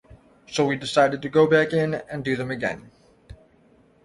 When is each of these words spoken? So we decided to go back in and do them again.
So 0.49 0.65
we 0.65 0.77
decided 0.77 1.21
to 1.21 1.29
go 1.29 1.45
back 1.45 1.73
in 1.73 1.93
and 1.93 2.23
do 2.25 2.35
them 2.35 2.49
again. 2.49 2.89